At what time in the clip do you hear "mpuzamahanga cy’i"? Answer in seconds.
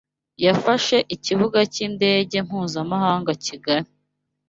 2.47-3.43